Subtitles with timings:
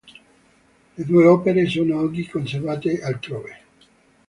[0.97, 3.57] Le due opere sono oggi conservate altrove.